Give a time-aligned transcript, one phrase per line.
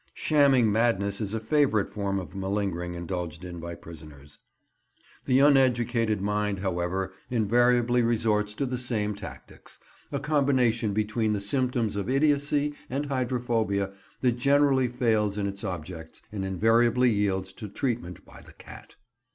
[0.15, 4.39] Shamming madness is a favourite form of malingering indulged in by prisoners.
[5.25, 12.09] The uneducated mind, however, invariably resorts to the same tactics—a combination between the symptoms of
[12.09, 13.91] idiocy and hydrophobia
[14.21, 18.95] that generally fails in its objects, and invariably yields to treatment by the cat.